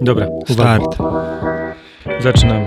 [0.00, 0.96] Dobra, Start.
[2.20, 2.66] Zaczynamy.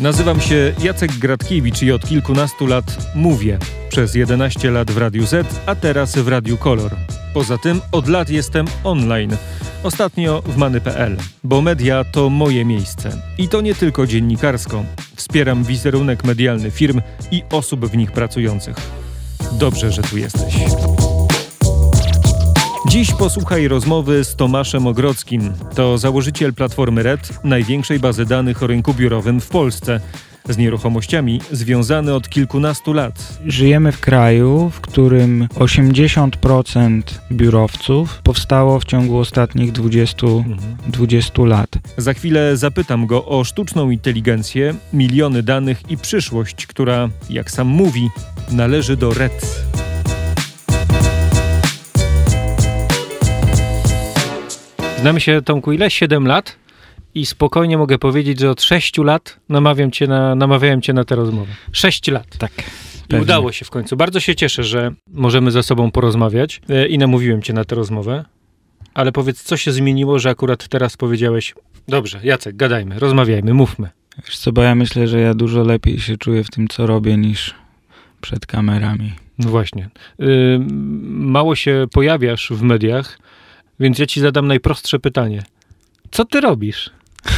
[0.00, 2.84] Nazywam się Jacek Gratkiewicz i od kilkunastu lat
[3.14, 3.58] mówię.
[3.88, 6.90] Przez 11 lat w Radiu Z, a teraz w Radiu Kolor.
[7.34, 9.36] Poza tym od lat jestem online.
[9.82, 13.10] Ostatnio w many.pl, bo media to moje miejsce.
[13.38, 14.84] I to nie tylko dziennikarsko.
[15.16, 18.76] Wspieram wizerunek medialny firm i osób w nich pracujących.
[19.52, 20.54] Dobrze, że tu jesteś.
[22.88, 25.52] Dziś posłuchaj rozmowy z Tomaszem Ogrodzkim.
[25.74, 30.00] To założyciel platformy RED, największej bazy danych o rynku biurowym w Polsce.
[30.48, 33.38] Z nieruchomościami związany od kilkunastu lat.
[33.46, 37.02] Żyjemy w kraju, w którym 80%
[37.32, 40.26] biurowców powstało w ciągu ostatnich 20,
[40.86, 41.70] 20 lat.
[41.96, 48.10] Za chwilę zapytam go o sztuczną inteligencję, miliony danych i przyszłość, która, jak sam mówi,
[48.50, 49.64] należy do RED.
[55.02, 55.90] Znamy się, Tomku, ile?
[55.90, 56.56] 7 lat?
[57.14, 61.16] I spokojnie mogę powiedzieć, że od 6 lat namawiam cię na, namawiałem cię na tę
[61.16, 61.52] rozmowę.
[61.72, 62.26] 6 lat.
[62.38, 62.52] Tak.
[63.10, 63.96] I udało się w końcu.
[63.96, 68.24] Bardzo się cieszę, że możemy ze sobą porozmawiać e, i namówiłem cię na tę rozmowę.
[68.94, 71.54] Ale powiedz, co się zmieniło, że akurat teraz powiedziałeś,
[71.88, 73.88] dobrze, Jacek, gadajmy, rozmawiajmy, mówmy.
[74.26, 77.16] Wiesz co, bo ja myślę, że ja dużo lepiej się czuję w tym, co robię,
[77.16, 77.54] niż
[78.20, 79.12] przed kamerami.
[79.38, 79.90] No właśnie.
[80.20, 80.58] Y,
[81.08, 83.18] mało się pojawiasz w mediach,
[83.82, 85.42] więc ja ci zadam najprostsze pytanie.
[86.10, 86.90] Co ty robisz?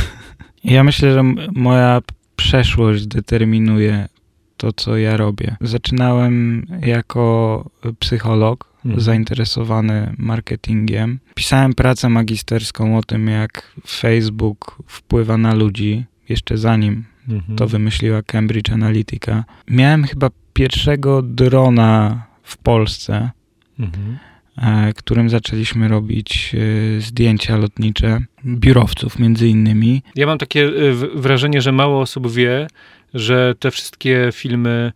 [0.65, 2.01] Ja myślę, że moja
[2.37, 4.09] przeszłość determinuje
[4.57, 5.57] to, co ja robię.
[5.61, 7.65] Zaczynałem jako
[7.99, 9.01] psycholog, Mhm.
[9.03, 11.19] zainteresowany marketingiem.
[11.35, 17.57] Pisałem pracę magisterską o tym, jak Facebook wpływa na ludzi, jeszcze zanim Mhm.
[17.59, 19.45] to wymyśliła Cambridge Analytica.
[19.69, 23.31] Miałem chyba pierwszego drona w Polsce,
[23.79, 24.19] Mhm.
[24.59, 30.03] E, którym zaczęliśmy robić e, zdjęcia lotnicze biurowców między innymi.
[30.17, 32.67] Ja mam takie w- wrażenie, że mało osób wie,
[33.15, 34.93] że te wszystkie filmy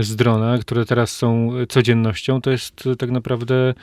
[0.00, 3.74] z drona, które teraz są codziennością, to jest tak naprawdę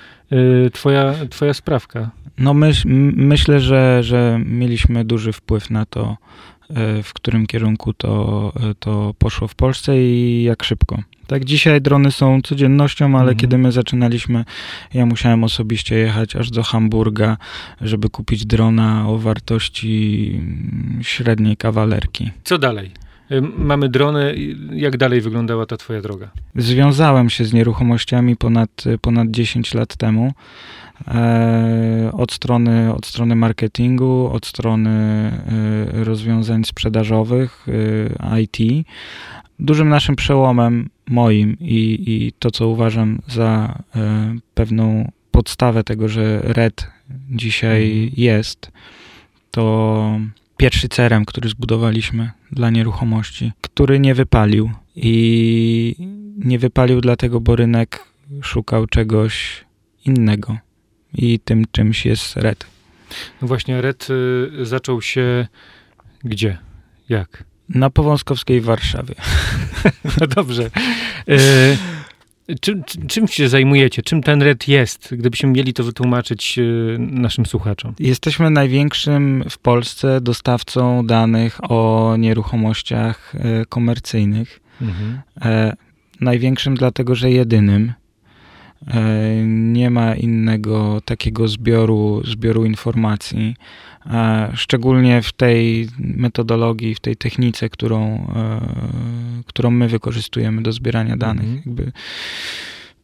[0.73, 2.09] twoja, twoja sprawka.
[2.38, 6.58] No myśl, myślę, że, że mieliśmy duży wpływ na to, e,
[7.03, 10.97] w którym kierunku to, e, to poszło w Polsce i jak szybko.
[11.28, 13.38] Tak, dzisiaj drony są codziennością, ale Mhm.
[13.38, 14.46] kiedy my zaczynaliśmy,
[14.94, 17.38] ja musiałem osobiście jechać aż do Hamburga,
[17.81, 22.31] żeby kupić drona o wartości mm, średniej kawalerki.
[22.44, 22.91] Co dalej?
[23.31, 24.36] Y, Mamy drony.
[24.74, 26.30] Jak dalej wyglądała ta twoja droga?
[26.56, 30.34] Związałem się z nieruchomościami ponad, ponad 10 lat temu.
[31.07, 37.67] E, od, strony, od strony marketingu, od strony e, rozwiązań sprzedażowych,
[38.23, 38.87] e, IT.
[39.59, 43.79] Dużym naszym przełomem moim i, i to, co uważam za
[44.53, 46.88] pewną podstawę tego, że RED
[47.29, 48.11] dzisiaj Mhm.
[48.17, 48.71] jest,
[49.51, 50.19] to
[50.57, 54.71] pierwszy CRM, który zbudowaliśmy dla nieruchomości, który nie wypalił.
[54.95, 55.95] I
[56.38, 58.05] nie wypalił dlatego, bo rynek
[58.41, 59.65] szukał czegoś
[60.05, 60.57] innego.
[61.13, 62.65] I tym czymś jest RED.
[63.41, 65.47] No właśnie, Red y, zaczął się
[66.23, 66.57] gdzie?
[67.09, 67.43] Jak?
[67.69, 69.15] Na Powązkowskiej w Warszawie.
[70.21, 70.69] No dobrze.
[71.27, 71.37] E,
[72.61, 74.01] czym, czym- się zajmujecie?
[74.01, 75.15] Czym ten Red jest?
[75.15, 76.63] Gdybyśmy mieli to wytłumaczyć e,
[76.99, 77.93] naszym słuchaczom.
[77.99, 84.59] Jesteśmy największym w Polsce dostawcą danych o nieruchomościach e, komercyjnych.
[85.41, 85.73] E,
[86.21, 87.93] największym dlatego, że jedynym.
[89.99, 93.55] Ma innego takiego zbioru, zbioru informacji,
[94.05, 98.61] e, szczególnie w tej metodologii, w tej technice, którą, e,
[99.45, 101.43] którą my wykorzystujemy do zbierania danych.
[101.45, 101.63] Mhm.
[101.65, 101.91] Jakby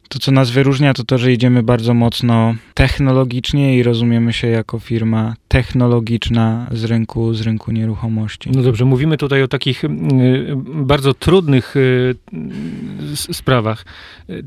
[0.09, 4.79] to, co nas wyróżnia, to to, że idziemy bardzo mocno technologicznie i rozumiemy się jako
[4.79, 8.51] firma technologiczna z rynku, z rynku nieruchomości.
[8.51, 12.16] No dobrze, mówimy tutaj o takich m, y, bardzo trudnych y,
[13.16, 13.85] sprawach.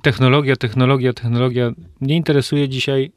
[0.02, 1.72] Technologia, technologia, technologia.
[2.00, 3.10] Mnie interesuje dzisiaj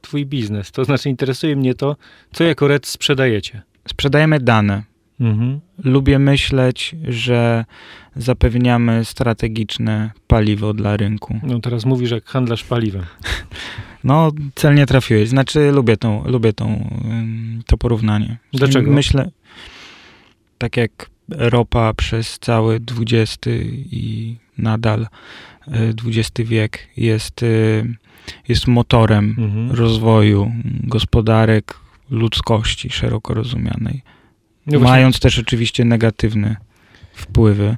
[0.00, 0.70] twój biznes.
[0.70, 1.96] To znaczy interesuje mnie to,
[2.32, 3.62] co jako Red sprzedajecie.
[3.88, 4.82] Sprzedajemy dane.
[5.20, 5.60] Mhm.
[5.84, 7.64] Lubię myśleć, że
[8.16, 11.40] zapewniamy strategiczne paliwo dla rynku.
[11.42, 13.04] No teraz mówisz jak handlarz paliwem.
[14.04, 15.28] No, celnie trafiłeś.
[15.28, 16.90] Znaczy, lubię, tą, lubię tą,
[17.66, 18.38] to porównanie.
[18.52, 18.90] Dlaczego?
[18.90, 19.30] Myślę,
[20.58, 23.38] tak jak ropa przez cały XX
[23.90, 25.06] i nadal
[25.68, 27.94] y, XX wiek jest, y,
[28.48, 29.70] jest motorem Mhm.
[29.70, 31.74] rozwoju gospodarek
[32.10, 34.02] ludzkości szeroko rozumianej.
[34.68, 36.56] No Mając też oczywiście negatywne
[37.12, 37.76] wpływy,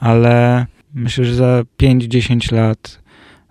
[0.00, 3.04] ale myślę, że za 5-10 lat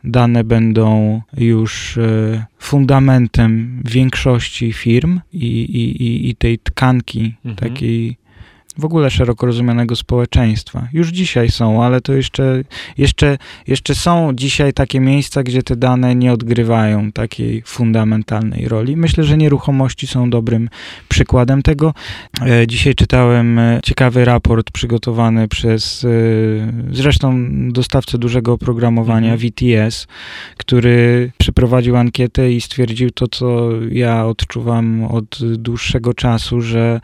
[0.03, 7.55] dane będą już e, fundamentem większości firm i, i, i tej tkanki mhm.
[7.55, 8.17] takiej
[8.77, 10.87] w ogóle szeroko rozumianego społeczeństwa.
[10.93, 12.63] Już dzisiaj są, ale to jeszcze,
[12.97, 13.37] jeszcze,
[13.67, 18.97] jeszcze są dzisiaj takie miejsca, gdzie te dane nie odgrywają takiej fundamentalnej roli.
[18.97, 20.69] Myślę, że nieruchomości są dobrym
[21.09, 21.93] przykładem tego.
[22.41, 26.07] E, dzisiaj czytałem e, ciekawy raport przygotowany przez e,
[26.91, 29.51] zresztą dostawcę dużego oprogramowania mhm.
[29.51, 30.07] VTS,
[30.57, 37.01] który przeprowadził ankietę i stwierdził to, co ja odczuwam od dłuższego czasu, że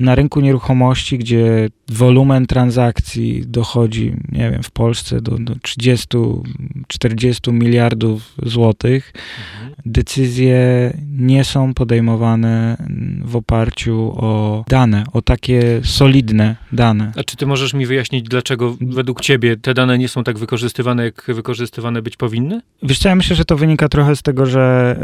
[0.00, 8.34] na rynku nieruchomości, gdzie wolumen transakcji dochodzi, nie wiem, w Polsce do, do 30-40 miliardów
[8.42, 9.74] złotych, mhm.
[9.86, 12.76] decyzje nie są podejmowane
[13.24, 17.12] w oparciu o dane, o takie solidne dane.
[17.16, 21.04] A czy ty możesz mi wyjaśnić, dlaczego według ciebie te dane nie są tak wykorzystywane,
[21.04, 22.60] jak wykorzystywane być powinny?
[22.82, 24.96] Wiesz co, ja myślę, że to wynika trochę z tego, że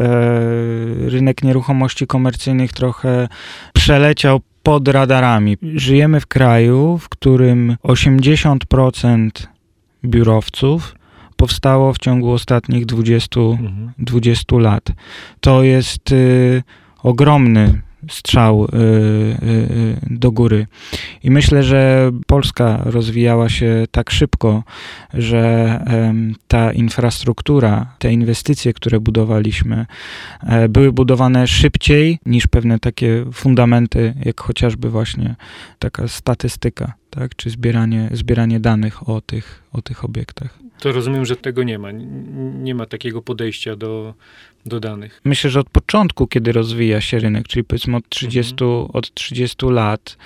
[1.07, 3.29] e, rynek nieruchomości komercyjnych trochę
[3.73, 5.57] przeleciał pod radarami.
[5.75, 9.31] Żyjemy w kraju, w którym 80%
[10.05, 10.95] biurowców
[11.37, 13.93] powstało w ciągu ostatnich 20, mhm.
[13.99, 14.93] 20 lat.
[15.41, 16.63] To jest y,
[17.03, 20.67] ogromny strzał y, y, y, do góry.
[21.23, 24.63] I myślę, że Polska rozwijała się tak szybko,
[25.15, 25.81] że
[26.49, 29.87] ta infrastruktura, te inwestycje, które budowaliśmy,
[30.43, 35.37] e, były budowane szybciej niż pewne takie fundamenty, jak chociażby właśnie
[35.79, 40.66] taka statystyka, tak, czy zbieranie, zbieranie danych o tych, o tych obiektach.
[40.81, 41.88] To rozumiem, że tego nie ma.
[42.55, 44.14] Nie ma takiego podejścia do,
[44.67, 45.20] do danych.
[45.25, 48.90] Myślę, że od początku, kiedy rozwija się rynek, czyli powiedzmy od 30, mhm.
[48.93, 50.17] od 30 lat,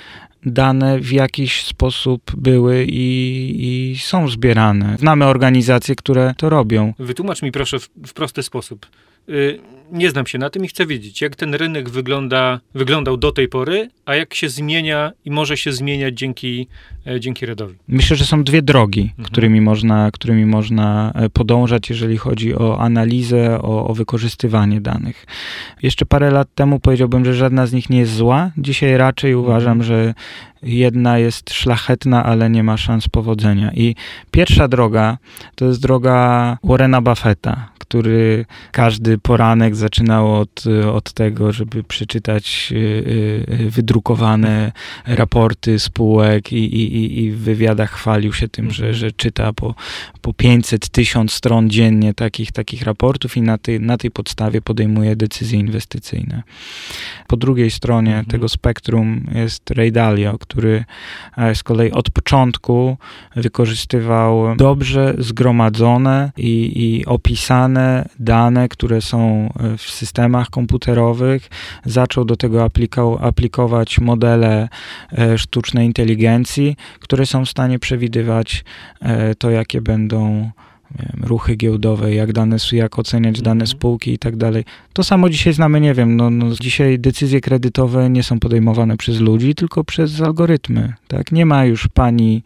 [0.47, 4.97] dane w jakiś sposób były i, i, są zbierane.
[4.99, 6.95] Znamy organizacje, które to robią.
[6.99, 8.87] Wytłumacz mi proszę w, w prosty sposób.
[9.29, 9.59] Y,
[9.93, 13.49] nie znam się na tym i chcę wiedzieć, jak ten rynek wygląda, wyglądał do tej
[13.49, 16.67] pory, a jak się zmienia i może się zmieniać dzięki,
[17.07, 17.75] e, dzięki Redowi.
[17.89, 19.25] Myślę, że są dwie drogi, mhm.
[19.25, 25.27] którymi, można, którymi można e, podążać, jeżeli chodzi o analizę, o, o wykorzystywanie danych.
[25.83, 28.51] Jeszcze parę lat temu powiedziałbym, że żadna z nich nie jest zła.
[28.59, 29.47] Dzisiaj raczej mhm.
[29.47, 30.15] uważam, że
[30.63, 33.73] jedna jest szlachetna, ale nie ma szans powodzenia.
[33.75, 33.95] I
[34.31, 35.19] pierwsza droga
[35.55, 42.77] to jest droga Warrena Buffetta, który każdy poranek zaczynał od, od tego, żeby przeczytać y,
[43.61, 44.73] y, wydrukowane
[45.07, 49.75] raporty spółek i, i, i w wywiadach chwalił się tym, że, że czyta po,
[50.21, 55.17] po 500, 1000 stron dziennie takich, takich raportów i na tej, na tej podstawie podejmuje
[55.17, 56.43] decyzje inwestycyjne.
[57.27, 58.27] Po drugiej stronie mhm.
[58.27, 60.85] tego spektrum jest Ray Dalio, który
[61.37, 62.97] e, z kolei od początku
[63.37, 67.80] wykorzystywał dobrze zgromadzone i, i opisane
[68.19, 71.49] dane, które są e, w systemach komputerowych.
[71.85, 72.69] Zaczął do tego
[73.21, 74.69] aplikować modele
[75.19, 78.65] e, sztucznej inteligencji, które są w stanie przewidywać
[79.39, 80.51] to, jakie będą
[80.99, 83.67] wiem, ruchy giełdowe, jak dane, jak oceniać dane mhm.
[83.67, 84.65] spółki i tak dalej.
[84.93, 89.21] To samo dzisiaj znamy, nie wiem, no, no, dzisiaj decyzje kredytowe nie są podejmowane przez
[89.21, 91.33] ludzi, tylko przez algorytmy, tak?
[91.33, 92.43] Nie ma już pani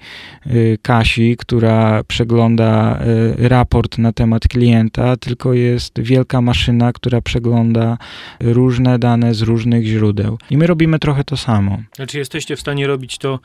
[0.47, 3.01] y, Kasi, która przegląda
[3.39, 7.99] y, raport na temat klienta, tylko jest wielka maszyna, która przegląda
[8.41, 10.39] różne dane z różnych źródeł.
[10.51, 11.79] I my robimy trochę to samo.
[11.97, 13.39] Znaczy jesteście w stanie robić to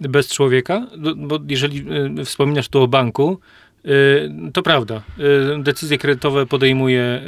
[0.00, 0.86] bez człowieka?
[1.16, 1.84] Bo jeżeli
[2.20, 3.38] y, wspominasz tu o banku,
[4.52, 5.02] to prawda.
[5.58, 7.22] Y, decyzje kredytowe podejmuje,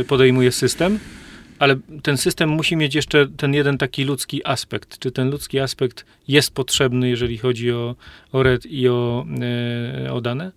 [0.00, 0.98] y, podejmuje system,
[1.58, 4.98] ale ten system musi mieć jeszcze ten jeden taki ludzki aspekt.
[4.98, 7.96] Czy ten ludzki aspekt jest potrzebny, jeżeli chodzi o,
[8.32, 9.26] o RED i o,
[10.10, 10.52] o dane?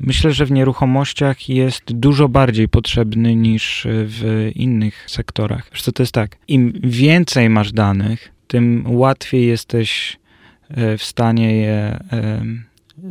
[0.00, 5.68] Myślę, że w nieruchomościach jest dużo bardziej potrzebny niż w innych sektorach.
[5.70, 10.18] Zresztą to jest tak, im więcej masz danych, tym łatwiej jesteś
[10.98, 11.98] w stanie je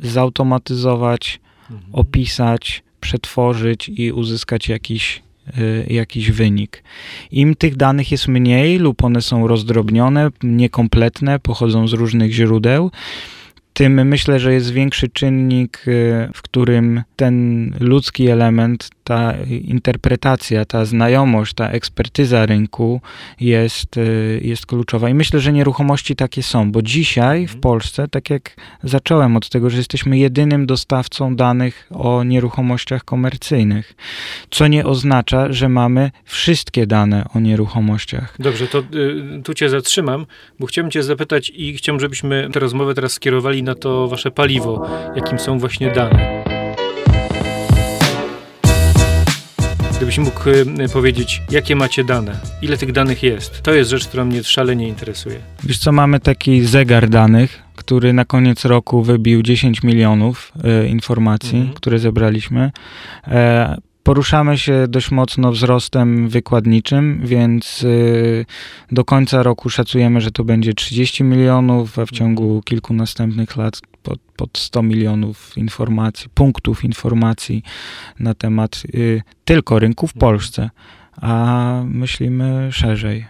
[0.04, 1.40] zautomatyzować,
[1.72, 1.96] mhm.
[1.96, 5.24] opisać, przetworzyć i uzyskać jakiś,
[5.58, 6.84] y, jakiś wynik.
[7.32, 12.92] Im tych danych jest mniej lub one są rozdrobnione, niekompletne, pochodzą z różnych źródeł,
[13.74, 20.86] tym myślę, że jest większy czynnik, y, w którym ten ludzki element, ta interpretacja, ta
[20.86, 23.02] znajomość, ta ekspertyza rynku
[23.40, 25.10] jest, y, jest kluczowa.
[25.10, 27.62] I myślę, że nieruchomości takie są, bo dzisiaj w mhm.
[27.62, 33.94] Polsce, tak jak zacząłem od tego, że jesteśmy jedynym dostawcą danych o nieruchomościach komercyjnych,
[34.50, 38.36] co nie oznacza, że mamy wszystkie dane o nieruchomościach.
[38.40, 40.26] Dobrze, to y, tu cię zatrzymam,
[40.60, 44.88] bo chciałbym cię zapytać i chciałbym, żebyśmy tę rozmowę teraz skierowali na to wasze paliwo,
[45.16, 46.45] jakim są właśnie dane.
[49.98, 54.26] Gdybyś mógł y, powiedzieć, jakie macie dane, ile tych danych jest, to jest rzecz, która
[54.26, 55.40] mnie szalenie interesuje.
[55.64, 61.58] Wiesz co, mamy taki zegar danych, który na koniec roku wybił 10 milionów e, informacji,
[61.58, 61.76] mhm.
[61.76, 62.72] które zebraliśmy.
[63.28, 68.46] E, Poruszamy się dość mocno wzrostem wykładniczym, więc y,
[68.92, 73.82] do końca roku szacujemy, że to będzie 30 milionów, a w ciągu kilku następnych lat
[74.06, 77.64] pod, pod 100 milionów informacji, punktów informacji
[78.20, 80.70] na temat y, tylko rynku w Polsce,
[81.22, 83.26] a myślimy szerzej.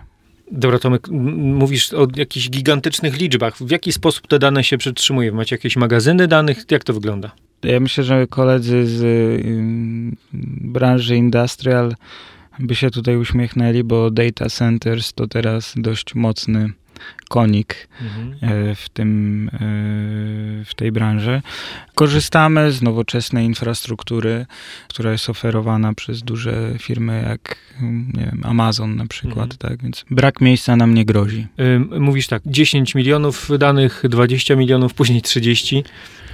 [0.52, 3.58] Dobra, Tomek, mówisz o jakichś gigantycznych liczbach.
[3.58, 5.32] W jaki sposób te dane się przetrzymuje?
[5.32, 6.66] Macie jakieś magazyny danych?
[6.72, 7.32] Jak to wygląda?
[7.64, 9.02] Ja myślę, że koledzy z
[10.62, 11.96] branży industrial
[12.60, 16.70] by się tutaj uśmiechnęli, bo data centers to teraz dość mocny
[17.30, 18.36] konik mhm.
[18.42, 19.60] E, w, tym, e,
[20.66, 21.42] w tej branży.
[21.96, 24.46] Korzystamy z nowoczesnej infrastruktury,
[24.88, 27.58] która jest oferowana przez duże firmy jak
[28.14, 29.58] nie wiem, Amazon na przykład, mhm.
[29.58, 29.84] tak?
[29.84, 31.48] Więc brak miejsca nam nie grozi.
[32.00, 35.84] Mówisz tak, 10 milionów danych, 20 milionów, później 30.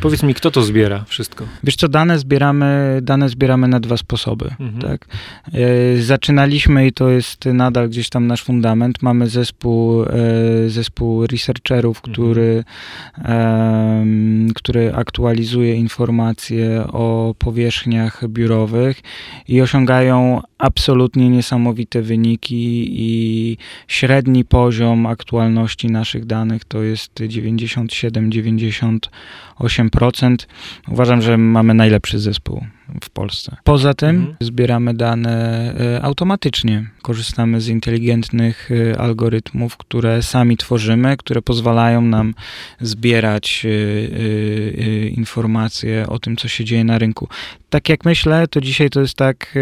[0.02, 1.46] Powiedz mi, kto to zbiera wszystko?
[1.64, 4.82] Wiesz co, dane zbieramy, dane zbieramy na dwa sposoby, mhm.
[4.82, 5.06] tak?
[5.54, 9.02] E, zaczynaliśmy i to jest nadal gdzieś tam nasz fundament.
[9.02, 10.06] Mamy zespół,
[10.68, 12.14] zespół researcherów, mhm.
[12.14, 12.64] który,
[14.56, 19.02] który aktualizuje informacje o powierzchniach biurowych
[19.48, 29.00] i osiągają absolutnie niesamowite wyniki i średni poziom aktualności naszych danych to jest 97-98%.
[30.88, 32.66] Uważam, że mamy najlepszy zespół
[33.04, 33.56] w Polsce.
[33.64, 34.36] Poza tym mhm.
[34.40, 35.32] zbieramy dane
[35.80, 36.86] e, automatycznie.
[37.02, 42.34] Korzystamy z inteligentnych e, algorytmów, które sami tworzymy, które pozwalają nam
[42.82, 47.28] zbierać e, informacje o tym, co się dzieje na rynku.
[47.70, 49.54] Tak jak myślę, to dzisiaj to jest tak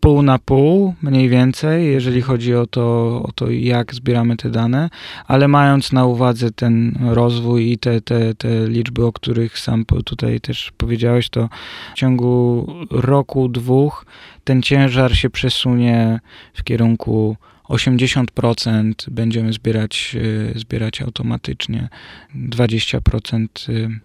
[0.00, 2.82] pół na pół, mniej więcej, jeżeli chodzi o to,
[3.22, 4.90] o to, jak zbieramy te dane,
[5.26, 10.40] ale mając na uwadze ten rozwój i te, te, te liczby, o których sam tutaj
[10.40, 11.48] też powiedziałeś, to
[11.94, 12.45] w ciągu
[12.90, 14.06] roku, dwóch
[14.44, 16.20] ten ciężar się przesunie
[16.54, 17.36] w kierunku
[17.68, 20.16] 80% będziemy zbierać,
[20.54, 21.88] e, zbierać automatycznie,
[22.34, 24.00] 20% Mhm.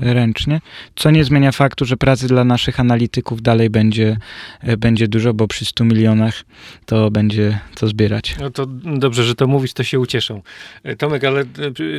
[0.00, 0.60] Ręcznie,
[0.96, 4.16] co nie zmienia faktu, że pracy dla naszych analityków dalej będzie,
[4.60, 6.44] e, będzie dużo, bo przy 100 milionach
[6.86, 8.36] to będzie co zbierać.
[8.40, 8.66] No to
[8.96, 10.42] dobrze, że to mówisz, to się ucieszą.
[10.82, 11.44] E, Tomek, ale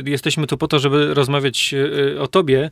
[0.06, 1.74] jesteśmy tu po to, żeby rozmawiać
[2.18, 2.70] o tobie,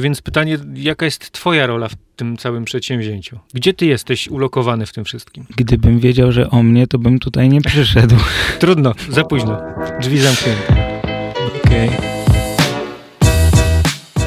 [0.00, 3.38] więc pytanie, jaka jest twoja rola w tym całym przedsięwzięciu?
[3.54, 5.46] Gdzie ty jesteś ulokowany w tym wszystkim?
[5.56, 8.16] Gdybym wiedział, że o mnie, to bym tutaj nie przyszedł.
[8.60, 9.60] Trudno, za późno.
[10.00, 11.00] Drzwi zamknięte.
[11.64, 11.88] Okej.
[11.88, 12.09] Okay.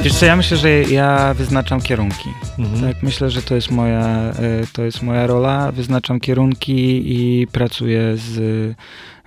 [0.04, 2.30] Wiesz co, ja myślę, że ja wyznaczam kierunki.
[2.60, 2.94] Mhm.
[2.94, 4.34] Tak, myślę, że to jest moja, e,
[4.74, 5.72] to jest moja rola.
[5.72, 8.32] Wyznaczam kierunki i pracuję z,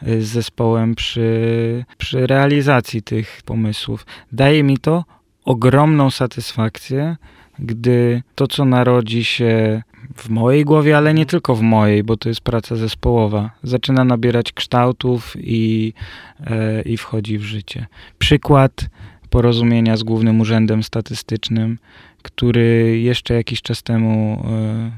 [0.02, 4.06] z zespołem przy, przy realizacji tych pomysłów.
[4.32, 5.04] Daje mi to
[5.44, 7.16] ogromną satysfakcję,
[7.58, 9.82] gdy to, co narodzi się
[10.16, 14.52] w mojej głowie, ale nie tylko w mojej, bo to jest praca zespołowa, zaczyna nabierać
[14.52, 15.92] kształtów i,
[16.46, 17.86] e, i wchodzi w życie.
[18.18, 18.88] Przykład
[19.30, 21.78] porozumienia z Głównym Urzędem Statystycznym,
[22.22, 24.90] który jeszcze jakiś czas temu e,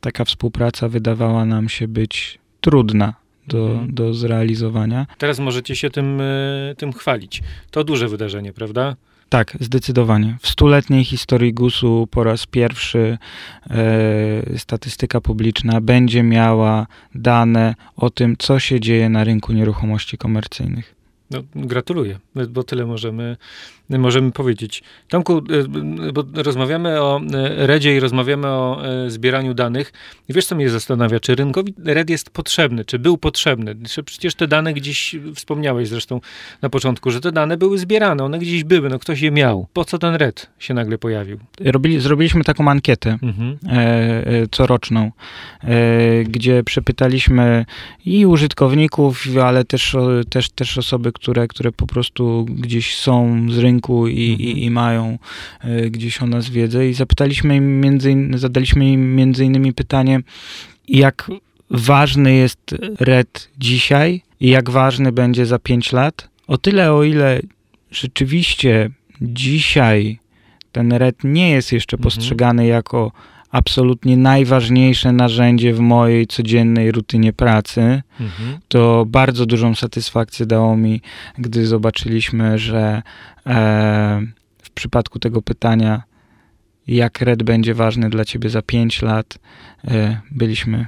[0.00, 3.14] taka współpraca wydawała nam się być trudna
[3.46, 3.94] do, mhm.
[3.94, 5.06] do zrealizowania.
[5.18, 7.42] Teraz możecie się tym, e, tym chwalić.
[7.70, 8.96] To duże wydarzenie, prawda?
[9.28, 10.36] Tak, zdecydowanie.
[10.40, 13.18] W stuletniej historii GUS-u po raz pierwszy
[13.70, 21.01] e, statystyka publiczna będzie miała dane o tym, co się dzieje na rynku nieruchomości komercyjnych.
[21.32, 23.36] No, gratuluję, bo tyle możemy,
[23.90, 24.82] możemy powiedzieć.
[25.08, 29.92] Tomku, e, bo rozmawiamy o e, REDzie i rozmawiamy o e, zbieraniu danych.
[30.28, 31.20] I wiesz, co mnie zastanawia?
[31.20, 32.84] Czy rynkowi RED jest potrzebny?
[32.84, 33.76] Czy był potrzebny?
[34.04, 36.20] Przecież te dane gdzieś, wspomniałeś zresztą
[36.62, 39.66] na początku, że te dane były zbierane, one gdzieś były, no ktoś je miał.
[39.72, 41.38] Po co ten RED się nagle pojawił?
[41.60, 43.58] Robili, zrobiliśmy taką ankietę mhm.
[43.68, 45.10] e, coroczną,
[45.64, 47.64] e, gdzie przepytaliśmy
[48.04, 49.96] i użytkowników, ale też,
[50.30, 54.48] też, też osoby, które, które po prostu gdzieś są z rynku i, mhm.
[54.48, 55.18] i, i mają
[55.64, 60.20] y, gdzieś o nas wiedzę i zapytaliśmy im między, zadaliśmy im między innymi pytanie,
[60.88, 61.30] jak
[61.70, 66.28] ważny jest RED dzisiaj i jak ważny będzie za 5 lat.
[66.46, 67.40] O tyle, o ile
[67.90, 70.18] rzeczywiście dzisiaj
[70.72, 72.04] ten RED nie jest jeszcze mhm.
[72.04, 73.12] postrzegany jako
[73.52, 78.02] absolutnie najważniejsze narzędzie w mojej codziennej rutynie pracy.
[78.20, 78.58] Mhm.
[78.68, 81.00] To bardzo dużą satysfakcję dało mi,
[81.38, 83.02] gdy zobaczyliśmy, że
[83.46, 84.22] e,
[84.62, 86.02] w przypadku tego pytania
[86.86, 89.38] jak Red będzie ważny dla ciebie za 5 lat,
[89.84, 90.86] e, byliśmy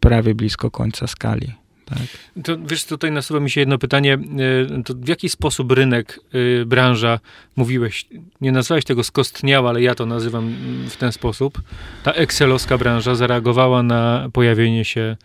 [0.00, 1.61] prawie blisko końca skali.
[1.94, 2.44] Tak.
[2.44, 4.14] To wiesz, tutaj nasuwa mi się jedno pytanie.
[4.14, 6.20] E, to w jaki sposób rynek,
[6.62, 7.18] e, branża,
[7.56, 8.06] mówiłeś,
[8.40, 10.54] nie nazwałeś tego skostniała, ale ja to nazywam
[10.88, 11.62] w ten sposób.
[12.02, 15.16] Ta excelowska branża zareagowała na pojawienie się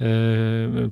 [0.00, 0.06] e,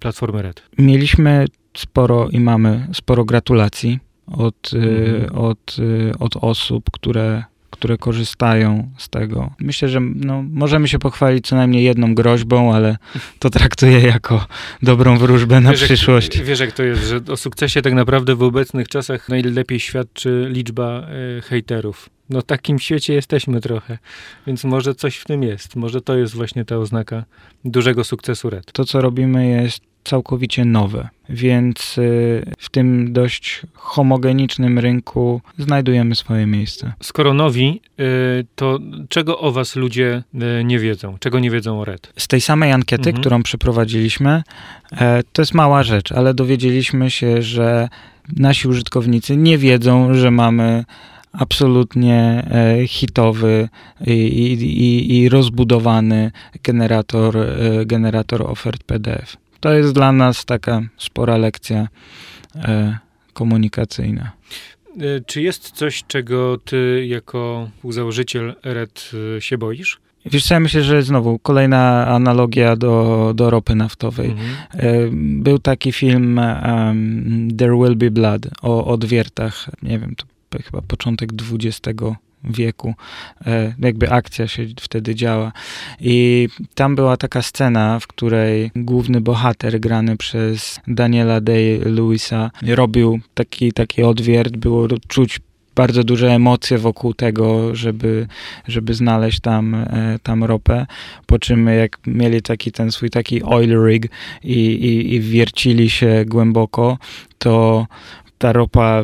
[0.01, 0.63] platformy Red.
[0.79, 5.39] Mieliśmy sporo i mamy sporo gratulacji od, mhm.
[5.39, 5.77] od,
[6.19, 9.51] od osób, które które korzystają z tego.
[9.59, 12.97] Myślę, że no, możemy się pochwalić co najmniej jedną groźbą, ale
[13.39, 14.47] to traktuję jako
[14.83, 16.37] dobrą wróżbę na wiesz, przyszłość.
[16.37, 20.47] Jak, wiesz, jak to jest, że o sukcesie tak naprawdę w obecnych czasach najlepiej świadczy
[20.51, 21.07] liczba
[21.39, 22.11] y, hejterów.
[22.31, 23.99] No w takim świecie jesteśmy trochę,
[24.47, 25.77] więc może coś w tym jest.
[25.77, 27.25] Może to jest właśnie ta oznaka
[27.65, 28.73] dużego sukcesu Red.
[28.73, 36.47] To, co robimy jest całkowicie nowe, więc y, w tym dość homogenicznym rynku znajdujemy swoje
[36.47, 36.93] miejsce.
[37.03, 38.79] Skoro nowi, y, to
[39.09, 40.23] czego o was ludzie
[40.61, 41.17] y, nie wiedzą?
[41.21, 42.13] Czego nie wiedzą o Red?
[42.17, 43.21] Z tej samej ankiety, mhm.
[43.21, 44.43] którą przeprowadziliśmy,
[44.93, 47.89] e, to jest mała rzecz, ale dowiedzieliśmy się, że
[48.37, 50.85] nasi użytkownicy nie wiedzą, że mamy
[51.33, 53.69] absolutnie e, hitowy
[54.07, 56.33] i, i, i rozbudowany
[56.63, 59.37] generator, e, generator ofert PDF.
[59.63, 61.89] To jest dla nas taka spora lekcja
[62.55, 62.99] e,
[63.33, 64.33] komunikacyjna.
[65.27, 70.01] Czy jest coś, czego ty jako współzałożyciel RED się boisz?
[70.27, 74.31] Wiesz co, ja myślę, że znowu kolejna analogia do, do ropy naftowej.
[74.31, 75.43] Mhm.
[75.43, 80.27] Był taki film um, There Will Be Blood o odwiertach, nie wiem, to
[80.63, 82.01] chyba początek XX
[82.45, 82.95] wieku,
[83.47, 85.53] e, jakby akcja się wtedy działa.
[86.01, 93.73] I tam była taka scena, w której główny bohater grany przez Daniela Day-Lewisa robił taki,
[93.73, 95.41] taki odwiert, było czuć
[95.75, 98.27] bardzo duże emocje wokół tego, żeby,
[98.69, 100.87] żeby znaleźć tam, e, tam ropę.
[101.27, 104.11] Po czym jak mieli taki ten swój taki oil rig
[104.45, 106.99] i, i, i wiercili się głęboko,
[107.39, 107.87] to
[108.43, 109.03] ta ropa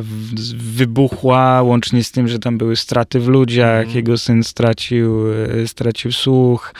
[0.57, 3.95] wybuchła, łącznie z tym, że tam były straty w ludziach, mm.
[3.95, 6.73] jego syn stracił, e, stracił słuch.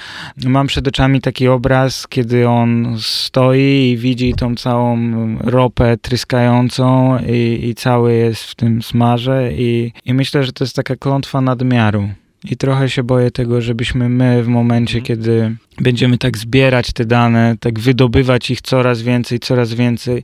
[0.46, 4.98] Mam przed oczami taki obraz, kiedy on stoi i widzi tą całą
[5.40, 10.76] ropę tryskającą i, i cały jest w tym smarze i, i myślę, że to jest
[10.76, 12.10] taka klątwa nadmiaru.
[12.44, 15.06] I trochę się boję tego, żebyśmy my w momencie, mm.
[15.06, 20.24] kiedy będziemy tak zbierać te dane, tak wydobywać ich coraz więcej, coraz więcej,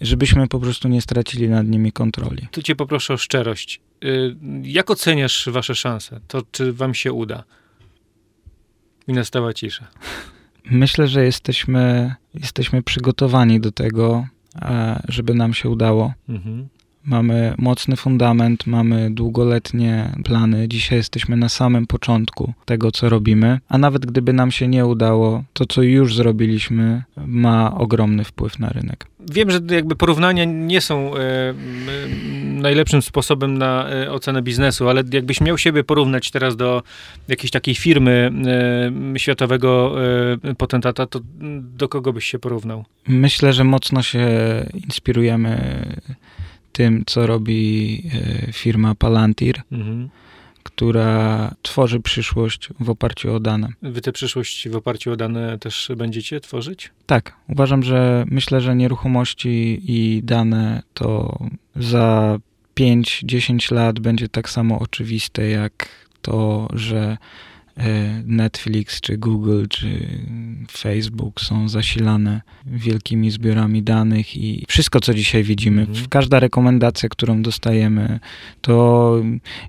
[0.00, 2.48] żebyśmy po prostu nie stracili nad nimi kontroli.
[2.50, 3.80] Tu cię poproszę o szczerość.
[4.04, 6.20] Y, jak oceniasz wasze szanse?
[6.28, 7.44] To czy wam się uda?
[9.08, 9.88] I nastała cisza.
[10.70, 14.26] Myślę, że jesteśmy, jesteśmy przygotowani do tego,
[15.08, 16.14] żeby nam się udało.
[16.28, 16.68] Mhm.
[17.06, 20.68] Mamy mocny fundament, mamy długoletnie plany.
[20.68, 25.44] Dzisiaj jesteśmy na samym początku tego, co robimy, a nawet gdyby nam się nie udało,
[25.52, 29.06] to co już zrobiliśmy ma ogromny wpływ na rynek.
[29.32, 31.54] Wiem, że jakby porównania nie są e,
[32.44, 36.82] najlepszym sposobem na e, ocenę biznesu, ale jakbyś miał siebie porównać teraz do
[37.28, 38.30] jakiejś takiej firmy
[39.14, 39.94] e, światowego
[40.58, 41.20] potentata, to
[41.60, 42.84] do kogo byś się porównał?
[43.08, 44.26] Myślę, że mocno się
[44.74, 45.82] inspirujemy
[46.74, 48.02] tym, co robi
[48.48, 50.08] e, firma Palantir, mhm.
[50.62, 53.68] która tworzy przyszłość w oparciu o dane.
[53.82, 56.90] Wy tę przyszłość w oparciu o dane też będziecie tworzyć?
[57.06, 57.36] Tak.
[57.48, 61.38] Uważam, że myślę, że nieruchomości i dane to
[61.76, 62.38] za
[62.80, 65.88] 5-10 lat będzie tak samo oczywiste jak
[66.22, 67.16] to, że
[68.24, 70.08] Netflix, czy Google, czy
[70.70, 76.06] Facebook są zasilane wielkimi zbiorami danych i wszystko, co dzisiaj widzimy, mhm.
[76.08, 78.20] każda rekomendacja, którą dostajemy,
[78.60, 79.16] to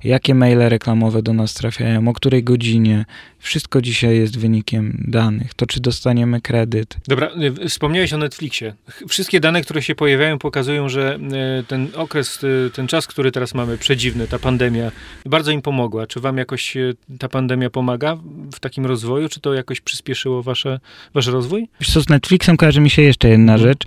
[0.04, 3.06] jakie maile reklamowe do nas trafiają, o której godzinie,
[3.40, 5.54] wszystko dzisiaj jest wynikiem danych.
[5.54, 6.98] To, czy dostaniemy kredyt.
[7.08, 7.30] Dobra,
[7.64, 8.74] y, wspomniałeś o Netflixie.
[9.10, 11.20] Wszystkie dane, które się pojawiają, pokazują, że
[11.62, 12.40] y, ten okres,
[12.74, 14.92] ten czas, który teraz mamy, przedziwny, ta pandemia,
[15.26, 16.08] bardzo im pomogła.
[16.08, 16.78] Czy wam jakoś
[17.20, 17.95] ta pandemia pomaga
[18.54, 19.30] w takim rozwoju?
[19.30, 20.80] Czy to jakoś przyspieszyło wasze,
[21.14, 21.68] wasz rozwój?
[21.84, 23.70] Co, z Netflixem kojarzy mi się jeszcze jedna mhm.
[23.70, 23.84] rzecz.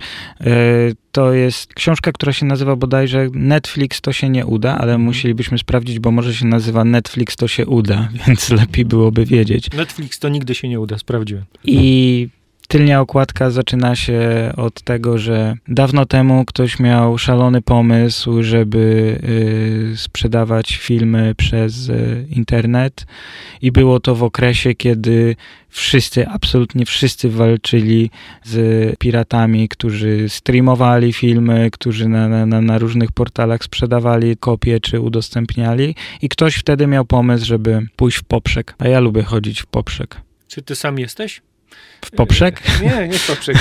[1.11, 5.01] To jest książka, która się nazywa bodajże Netflix to się nie uda, ale mhm.
[5.01, 9.71] musielibyśmy sprawdzić, bo może się nazywa Netflix to się uda, więc lepiej byłoby wiedzieć.
[9.71, 11.43] Netflix to nigdy się nie uda, sprawdziłem.
[11.63, 12.29] I
[12.71, 18.79] Tylnia okładka zaczyna się od tego, że dawno temu ktoś miał szalony pomysł, żeby
[19.93, 23.05] y, sprzedawać filmy przez y, internet
[23.61, 25.35] i było to w okresie, kiedy
[25.69, 28.09] wszyscy, absolutnie wszyscy walczyli
[28.43, 35.95] z piratami, którzy streamowali filmy, którzy na, na, na różnych portalach sprzedawali kopie czy udostępniali
[36.21, 38.75] i ktoś wtedy miał pomysł, żeby pójść w poprzek.
[38.79, 40.21] A ja lubię chodzić w poprzek.
[40.47, 41.41] Czy ty sam jesteś?
[42.05, 42.61] W poprzek?
[42.81, 43.57] E, nie, nie w poprzek.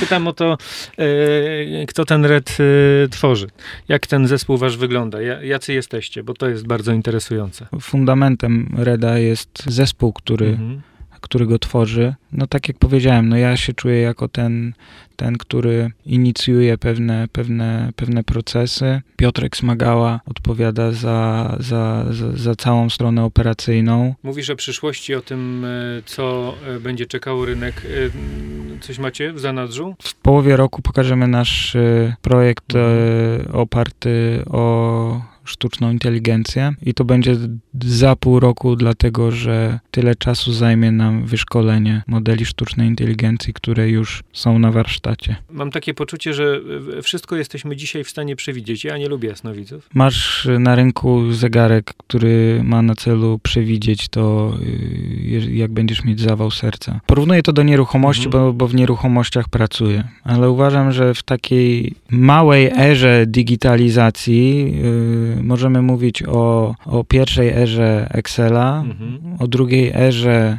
[0.00, 0.58] Pytam o to,
[0.98, 2.56] e, kto ten red
[3.04, 3.46] e, tworzy.
[3.88, 5.22] Jak ten zespół wasz wygląda?
[5.22, 6.22] Jacy jesteście?
[6.22, 7.66] Bo to jest bardzo interesujące.
[7.80, 10.82] Fundamentem Reda jest zespół, który mhm
[11.20, 12.14] który go tworzy.
[12.32, 14.72] No tak jak powiedziałem, no ja się czuję jako ten,
[15.16, 19.00] ten który inicjuje pewne, pewne, pewne procesy.
[19.16, 24.14] Piotrek Smagała odpowiada za, za, za, za całą stronę operacyjną.
[24.22, 27.82] Mówisz o przyszłości, o tym, e, co e, będzie czekało rynek.
[27.84, 29.94] E, coś macie w zanadrzu?
[30.02, 31.76] W połowie roku pokażemy nasz
[32.22, 33.56] projekt mhm.
[33.56, 37.36] oparty o sztuczną inteligencję i to będzie
[37.84, 44.22] za pół roku, dlatego że tyle czasu zajmie nam wyszkolenie modeli sztucznej inteligencji, które już
[44.32, 45.36] są na warsztacie.
[45.50, 46.60] Mam takie poczucie, że
[47.02, 48.84] wszystko jesteśmy dzisiaj w stanie przewidzieć.
[48.84, 49.88] Ja nie lubię jasnowidzów.
[49.94, 56.50] Masz na rynku zegarek, który ma na celu przewidzieć to, y, jak będziesz mieć zawał
[56.50, 57.00] serca.
[57.06, 58.44] Porównuję to do nieruchomości, mhm.
[58.44, 65.82] bo, bo w nieruchomościach pracuję, ale uważam, że w takiej małej erze digitalizacji yy, możemy
[65.82, 69.36] mówić o, o pierwszej erze Excela, mhm.
[69.38, 70.58] o drugiej erze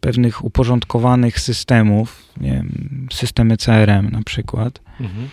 [0.00, 4.80] pewnych uporządkowanych systemów, nie wiem, systemy CRM na przykład.
[5.00, 5.28] Mhm.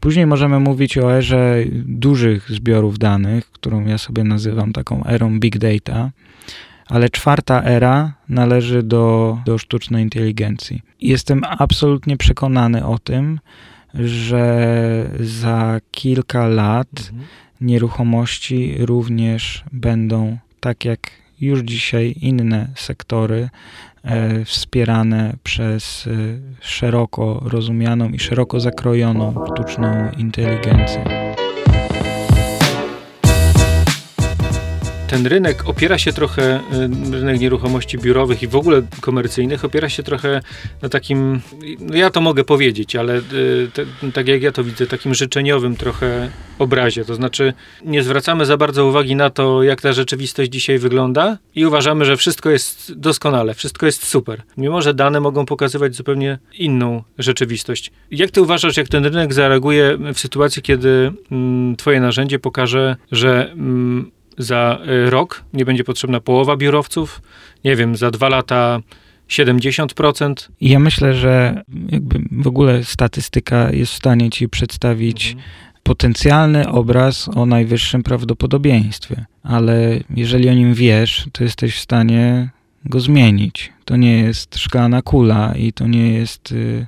[0.00, 5.58] Później możemy mówić o erze dużych zbiorów danych, którą ja sobie nazywam taką erą big
[5.58, 6.10] data,
[6.86, 10.82] ale czwarta era należy do, do sztucznej inteligencji.
[11.00, 13.40] Jestem absolutnie przekonany o tym,
[13.94, 17.26] że za kilka lat mhm
[17.60, 23.48] nieruchomości również będą, tak jak już dzisiaj inne sektory,
[24.02, 26.10] e, wspierane przez e,
[26.60, 31.04] szeroko rozumianą i szeroko zakrojoną sztuczną inteligencję.
[35.06, 36.60] Ten rynek opiera się trochę,
[37.12, 40.40] y, rynek nieruchomości biurowych i w ogóle komercyjnych, opiera się trochę
[40.82, 41.40] na takim,
[41.80, 43.22] no ja to mogę powiedzieć, ale y,
[43.72, 47.04] te, tak jak ja to widzę, takim życzeniowym trochę obrazie.
[47.04, 47.52] To znaczy,
[47.84, 52.16] nie zwracamy za bardzo uwagi na to, jak ta rzeczywistość dzisiaj wygląda i uważamy, że
[52.16, 54.42] wszystko jest doskonale, wszystko jest super.
[54.56, 57.92] Mimo, że dane mogą pokazywać zupełnie inną rzeczywistość.
[58.10, 63.50] Jak ty uważasz, jak ten rynek zareaguje w sytuacji, kiedy mm, twoje narzędzie pokaże, że
[63.52, 67.22] mm, za y, rok nie będzie potrzebna połowa biurowców,
[67.64, 68.80] nie wiem, za dwa lata
[69.28, 70.34] 70%.
[70.60, 75.50] Ja myślę, że jakby w ogóle statystyka jest w stanie ci przedstawić mhm.
[75.82, 82.48] potencjalny obraz o najwyższym prawdopodobieństwie, ale jeżeli o nim wiesz, to jesteś w stanie
[82.84, 83.72] go zmienić.
[83.84, 86.86] To nie jest szklana kula i to nie jest y,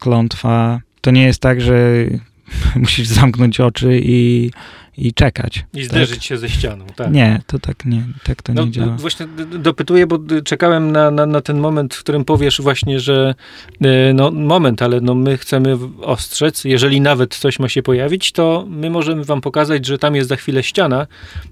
[0.00, 0.80] klątwa.
[1.00, 2.04] To nie jest tak, że
[2.76, 4.50] musisz zamknąć oczy i
[4.96, 5.64] i czekać.
[5.74, 6.24] I zderzyć tak?
[6.24, 7.12] się ze ścianą, tak.
[7.12, 8.96] Nie, to tak nie, tak to no, nie działa.
[8.96, 9.26] Właśnie
[9.58, 13.34] dopytuję, bo czekałem na, na, na, ten moment, w którym powiesz właśnie, że
[13.80, 18.66] e, no moment, ale no my chcemy ostrzec, jeżeli nawet coś ma się pojawić, to
[18.68, 21.06] my możemy wam pokazać, że tam jest za chwilę ściana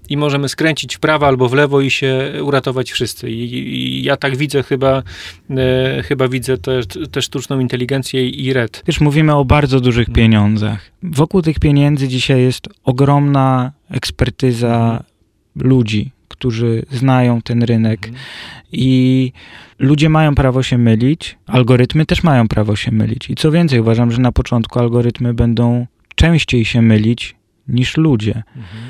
[0.09, 3.31] i możemy skręcić w prawo albo w lewo i się uratować wszyscy.
[3.31, 5.03] I, i ja tak widzę chyba,
[5.51, 8.83] e, chyba widzę też te sztuczną inteligencję i red.
[8.87, 10.17] Wiesz, mówimy o bardzo dużych hmm.
[10.17, 10.91] pieniądzach.
[11.03, 15.71] Wokół tych pieniędzy dzisiaj jest ogromna ogromna ekspertyza mhm.
[15.71, 18.25] ludzi, którzy znają ten rynek mhm.
[18.73, 19.33] i
[19.79, 23.31] ludzie mają prawo się mylić, algorytmy też mają prawo się mylić.
[23.31, 27.37] I co więcej, uważam, że na początku algorytmy będą częściej się mylić
[27.69, 28.43] niż ludzie.
[28.57, 28.83] Mhm.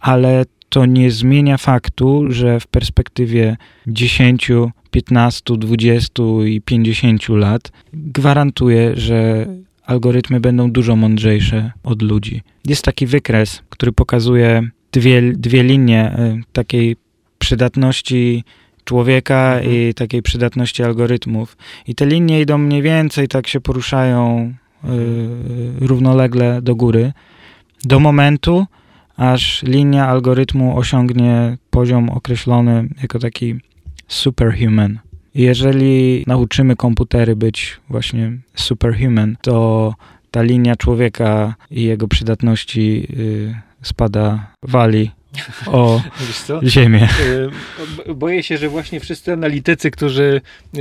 [0.00, 4.50] Ale to nie zmienia faktu, że w perspektywie 10,
[4.90, 9.46] 15, 20 i 50 lat gwarantuję, że
[9.88, 12.42] algorytmy będą dużo mądrzejsze od ludzi.
[12.64, 16.96] Jest taki wykres, który pokazuje dwie, dwie linie y, takiej
[17.38, 18.44] przydatności
[18.84, 19.72] człowieka mhm.
[19.72, 21.56] i takiej przydatności algorytmów.
[21.86, 24.90] I te linie idą mniej więcej, tak się poruszają yy,
[25.80, 27.12] równolegle do góry,
[27.84, 28.66] do momentu,
[29.16, 33.54] aż linia algorytmu osiągnie poziom określony jako taki
[34.08, 34.98] superhuman.
[35.38, 39.94] Jeżeli nauczymy komputery być właśnie superhuman, to
[40.30, 45.10] ta linia człowieka i jego przydatności y, spada, wali
[45.66, 46.02] o
[46.62, 47.08] ziemię.
[48.06, 50.40] E, boję się, że właśnie wszyscy analitycy, którzy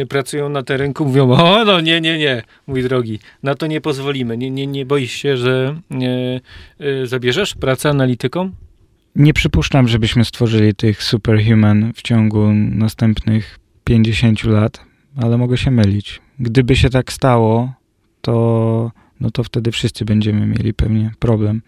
[0.09, 3.81] pracują na tym rynku mówią, o no nie, nie, nie, mój drogi, na to nie
[3.81, 4.37] pozwolimy.
[4.37, 6.41] Nie, nie, nie boisz się, że nie,
[7.03, 8.51] zabierzesz pracę analitykom?
[9.15, 14.79] Nie przypuszczam, żebyśmy stworzyli tych superhuman w ciągu następnych 50 lat,
[15.21, 16.21] ale mogę się mylić.
[16.39, 17.73] Gdyby się tak stało,
[18.21, 21.61] to no to wtedy wszyscy będziemy mieli pewnie problem.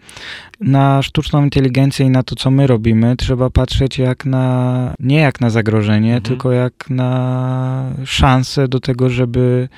[0.60, 5.40] Na sztuczną inteligencję i na to, co my robimy, trzeba patrzeć jak na, nie jak
[5.40, 6.22] na zagrożenie, mhm.
[6.22, 9.68] tylko jak na szansę do tego, żeby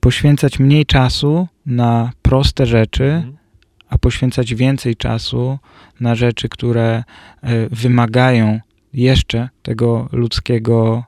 [0.00, 3.36] poświęcać mniej czasu na proste rzeczy, mhm.
[3.88, 5.58] a poświęcać więcej czasu
[6.00, 7.04] na rzeczy, które
[7.42, 8.60] e, wymagają
[8.92, 11.04] jeszcze tego ludzkiego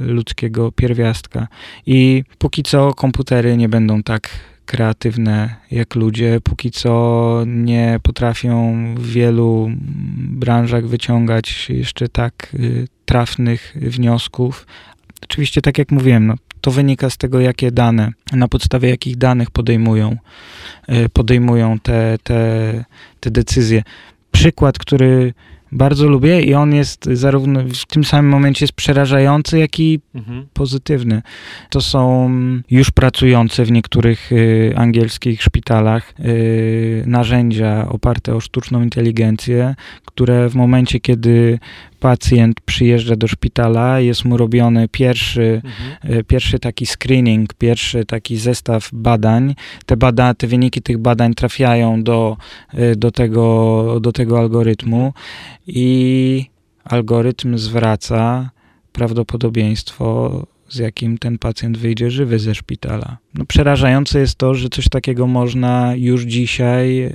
[0.00, 1.48] ludzkiego pierwiastka.
[1.86, 4.30] I póki co komputery nie będą tak
[4.66, 9.70] kreatywne jak ludzie, póki co nie potrafią w wielu
[10.16, 14.66] branżach wyciągać jeszcze tak y, trafnych wniosków.
[15.22, 19.50] Oczywiście, tak jak mówiłem, no, to wynika z tego, jakie dane, na podstawie jakich danych
[19.50, 20.16] podejmują,
[20.88, 22.84] y, podejmują te, te,
[23.20, 23.82] te decyzje.
[24.32, 25.34] Przykład, który
[25.74, 30.46] bardzo lubię i on jest zarówno w tym samym momencie jest przerażający, jak i mhm.
[30.52, 31.22] pozytywny.
[31.70, 32.30] To są
[32.70, 40.54] już pracujące w niektórych y, angielskich szpitalach y, narzędzia oparte o sztuczną inteligencję, które w
[40.54, 41.58] momencie, kiedy
[42.04, 46.18] pacjent przyjeżdża do szpitala, jest mu robiony pierwszy, mhm.
[46.18, 49.54] E, pierwszy taki screening, pierwszy taki zestaw badań.
[49.86, 52.36] Te, bada, te wyniki tych badań trafiają do,
[52.74, 55.12] e, do, tego, do tego algorytmu
[55.66, 56.46] i
[56.84, 58.50] algorytm zwraca
[58.92, 63.16] prawdopodobieństwo z jakim ten pacjent wyjdzie żywy ze szpitala.
[63.34, 67.12] No, przerażające jest to, że coś takiego można już dzisiaj, e,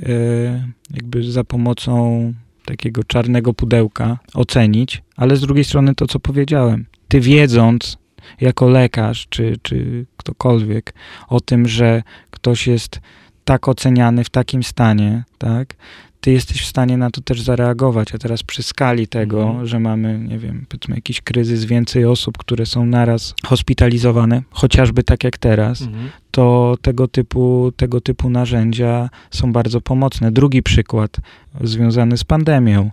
[0.94, 2.34] jakby za pomocą
[2.70, 6.86] takiego czarnego pudełka ocenić, ale z drugiej strony to, co powiedziałem.
[7.08, 7.98] Ty wiedząc,
[8.42, 10.94] jako lekarz, czy, czy ktokolwiek,
[11.28, 13.00] o tym, że ktoś jest
[13.46, 15.76] tak oceniany w takim stanie, tak,
[16.22, 18.16] ty jesteś w stanie na to też zareagować.
[18.16, 19.68] A teraz przy skali tego, mhm.
[19.68, 25.24] że mamy, nie wiem, powiedzmy jakiś kryzys, więcej osób, które są naraz hospitalizowane, chociażby tak
[25.24, 26.10] jak teraz, mhm.
[26.32, 30.32] to tego typu, tego typu narzędzia są bardzo pomocne.
[30.32, 31.18] Drugi przykład
[31.62, 32.92] związany z pandemią.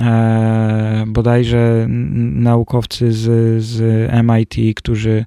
[0.00, 1.86] E, bodajże
[2.34, 5.24] naukowcy z, z MIT, którzy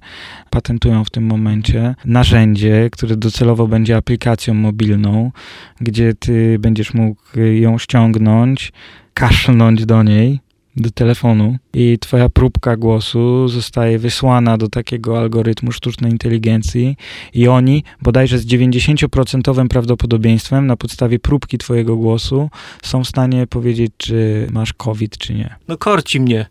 [0.50, 5.32] patentują w tym momencie narzędzie, które docelowo będzie aplikacją mobilną,
[5.80, 8.72] gdzie ty będziesz mógł ją ściągnąć,
[9.14, 10.45] kaszlnąć do niej
[10.76, 16.96] do telefonu i twoja próbka głosu zostaje wysłana do takiego algorytmu sztucznej inteligencji
[17.34, 22.50] i oni bodajże z 90% prawdopodobieństwem na podstawie próbki twojego głosu
[22.82, 25.54] są w stanie powiedzieć, czy masz COVID, czy nie.
[25.68, 26.46] No korci mnie,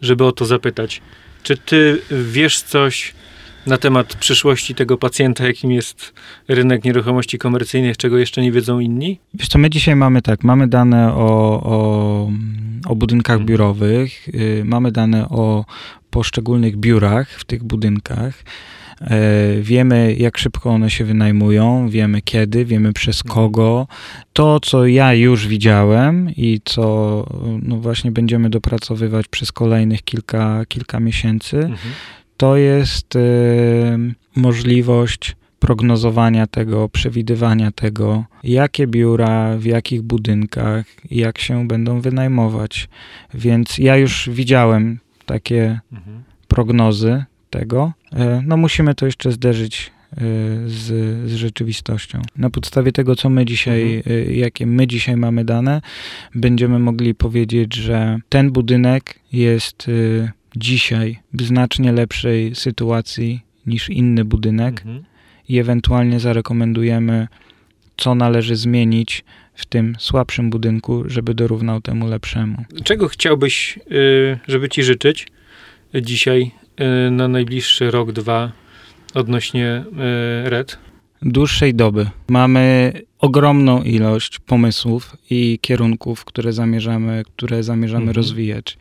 [0.00, 1.02] żeby o to zapytać.
[1.42, 3.14] Czy ty wiesz coś
[3.66, 6.14] na temat przyszłości tego pacjenta, jakim jest
[6.48, 9.18] rynek nieruchomości komercyjnych, czego jeszcze nie wiedzą inni?
[9.34, 12.30] Wiesz co, my dzisiaj mamy tak, mamy dane o, o,
[12.86, 13.46] o budynkach hmm.
[13.46, 15.64] biurowych, y, mamy dane o
[16.10, 18.44] poszczególnych biurach w tych budynkach.
[19.00, 19.20] E,
[19.60, 23.34] wiemy, jak szybko one się wynajmują, wiemy kiedy, wiemy przez mhm.
[23.34, 23.86] kogo.
[24.32, 26.84] To, co ja już widziałem i co
[27.62, 31.90] no właśnie będziemy dopracowywać przez kolejnych kilka, kilka miesięcy, mhm
[32.36, 33.20] to jest y,
[34.36, 42.88] możliwość prognozowania tego, przewidywania tego, jakie biura, w jakich budynkach, jak się będą wynajmować.
[43.34, 46.22] Więc ja już widziałem takie mhm.
[46.48, 47.92] prognozy tego.
[48.12, 50.16] E, no musimy to jeszcze zderzyć e,
[50.66, 50.82] z,
[51.30, 52.22] z, rzeczywistością.
[52.36, 54.16] Na podstawie tego, co my dzisiaj, mhm.
[54.28, 55.80] E, jakie my dzisiaj mamy dane,
[56.34, 59.90] będziemy mogli powiedzieć, że ten budynek jest
[60.56, 65.04] dzisiaj w znacznie lepszej sytuacji niż inny budynek mhm.
[65.48, 67.28] i ewentualnie zarekomendujemy,
[67.96, 72.64] co należy zmienić w tym słabszym budynku, żeby dorównał temu lepszemu.
[72.84, 75.26] Czego chciałbyś, y, żeby ci życzyć
[76.02, 76.50] dzisiaj
[77.06, 78.52] y, na najbliższy rok, dwa
[79.14, 79.84] odnośnie
[80.46, 80.78] y, RED?
[81.22, 82.06] Dłuższej doby.
[82.28, 88.16] Mamy ogromną ilość pomysłów i kierunków, które zamierzamy, które zamierzamy mhm.
[88.16, 88.78] rozwijać.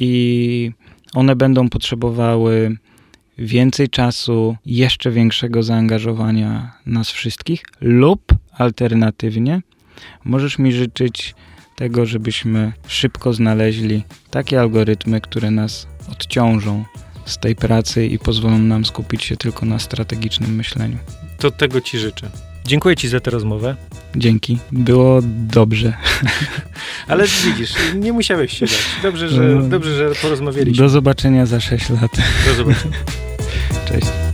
[0.00, 0.72] I
[1.14, 2.76] one będą potrzebowały
[3.38, 9.62] więcej czasu, jeszcze większego zaangażowania nas wszystkich, lub alternatywnie
[10.24, 11.34] możesz mi życzyć
[11.76, 16.84] tego, żebyśmy szybko znaleźli takie algorytmy, które nas odciążą
[17.24, 20.98] z tej pracy i pozwolą nam skupić się tylko na strategicznym myśleniu.
[21.38, 22.30] To tego Ci życzę.
[22.66, 23.76] Dziękuję Ci za tę rozmowę.
[24.16, 24.58] Dzięki.
[24.72, 25.92] Było dobrze.
[27.08, 28.86] Ale widzisz, nie musiałeś się dać.
[29.02, 29.62] Dobrze, że, no.
[29.62, 30.84] dobrze, że porozmawialiśmy.
[30.84, 32.10] Do zobaczenia za 6 lat.
[32.46, 32.96] Do zobaczenia.
[33.88, 34.25] Cześć.